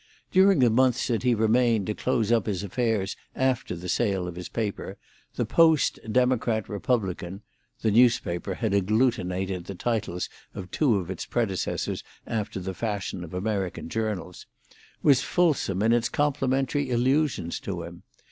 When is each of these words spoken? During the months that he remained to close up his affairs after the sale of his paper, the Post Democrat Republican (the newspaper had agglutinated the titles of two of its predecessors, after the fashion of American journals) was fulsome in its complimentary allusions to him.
During 0.31 0.57
the 0.57 0.71
months 0.71 1.05
that 1.09 1.21
he 1.21 1.35
remained 1.35 1.85
to 1.85 1.93
close 1.93 2.31
up 2.31 2.47
his 2.47 2.63
affairs 2.63 3.15
after 3.35 3.75
the 3.75 3.87
sale 3.87 4.27
of 4.27 4.33
his 4.33 4.49
paper, 4.49 4.97
the 5.35 5.45
Post 5.45 5.99
Democrat 6.11 6.67
Republican 6.67 7.43
(the 7.83 7.91
newspaper 7.91 8.55
had 8.55 8.73
agglutinated 8.73 9.65
the 9.65 9.75
titles 9.75 10.27
of 10.55 10.71
two 10.71 10.95
of 10.95 11.11
its 11.11 11.27
predecessors, 11.27 12.03
after 12.25 12.59
the 12.59 12.73
fashion 12.73 13.23
of 13.23 13.35
American 13.35 13.89
journals) 13.89 14.47
was 15.03 15.21
fulsome 15.21 15.83
in 15.83 15.93
its 15.93 16.09
complimentary 16.09 16.89
allusions 16.89 17.59
to 17.59 17.83
him. 17.83 18.01